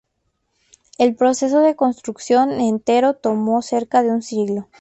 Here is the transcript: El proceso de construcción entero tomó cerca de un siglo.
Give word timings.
El 0.97 1.15
proceso 1.15 1.59
de 1.59 1.75
construcción 1.75 2.53
entero 2.59 3.13
tomó 3.13 3.61
cerca 3.61 4.01
de 4.01 4.09
un 4.09 4.23
siglo. 4.23 4.67